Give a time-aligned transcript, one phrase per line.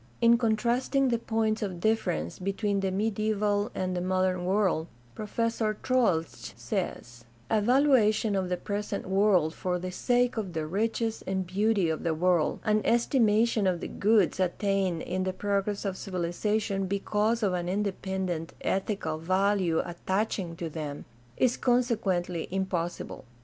[0.19, 5.77] In contrasting the points of difference between the medi aeval and the modern world Professor
[5.83, 11.45] Troeltsch says: A valuation of the present world for the sake of the riches and
[11.45, 16.87] beauty of the world, an estimation of the goods attained iriT the progress of civilization
[16.87, 21.05] because of an independent ethical value attaching to them,
[21.37, 23.23] is consequently impossible.